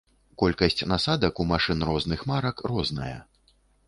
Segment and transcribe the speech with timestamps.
[0.43, 3.11] Колькасць насадак у машын розных марак розная.